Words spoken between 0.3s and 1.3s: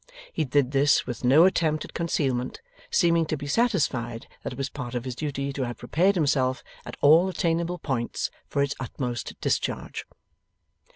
He did this with